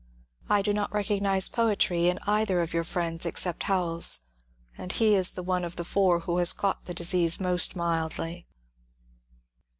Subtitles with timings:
[0.49, 4.21] I do not recognize poetry in either of your friends except Howells,—
[4.79, 8.47] and he is the one of the four who has caught the disease most mildly.